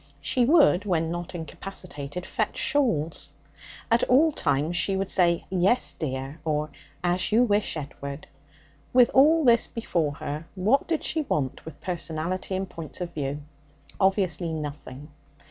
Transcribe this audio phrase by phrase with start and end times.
[0.19, 3.33] She would, when not incapacitated, fetch shawls.
[3.91, 6.71] At all times she would say 'Yes, dear' or
[7.03, 8.25] 'As you wish, Edward.'
[8.93, 13.43] With all this before her, what did she want with personality and points of view?
[13.99, 15.09] Obviously nothing.